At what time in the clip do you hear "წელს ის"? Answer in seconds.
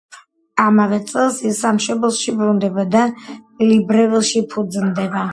1.09-1.59